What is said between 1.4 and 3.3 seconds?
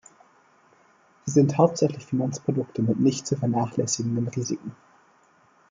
hauptsächlich Finanzprodukte mit nicht